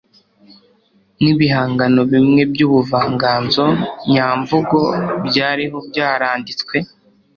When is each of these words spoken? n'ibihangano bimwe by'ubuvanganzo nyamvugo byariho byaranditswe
n'ibihangano 1.21 2.01
bimwe 2.11 2.41
by'ubuvanganzo 2.51 3.65
nyamvugo 4.11 4.79
byariho 5.27 5.77
byaranditswe 5.89 6.75